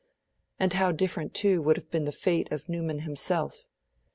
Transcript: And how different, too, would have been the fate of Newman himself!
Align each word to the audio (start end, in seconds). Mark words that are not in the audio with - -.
And 0.59 0.73
how 0.73 0.91
different, 0.91 1.35
too, 1.35 1.61
would 1.61 1.77
have 1.77 1.91
been 1.91 2.05
the 2.05 2.11
fate 2.11 2.51
of 2.51 2.67
Newman 2.67 3.01
himself! 3.01 3.65